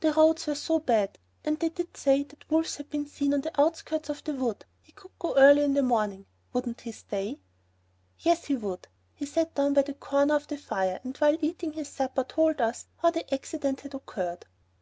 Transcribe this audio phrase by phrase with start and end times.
[0.00, 1.16] The roads were so bad!
[1.46, 4.66] and they did say that wolves had been seen on the outskirts of the wood.
[4.82, 6.26] He could go early in the morning.
[6.52, 7.40] Wouldn't he stay?
[8.18, 8.86] Yes, he would.
[9.14, 12.60] He sat down by the corner of the fire and while eating his supper told
[12.60, 14.44] us how the accident had occurred.